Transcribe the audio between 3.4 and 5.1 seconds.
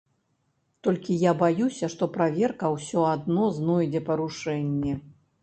знойдзе парушэнні.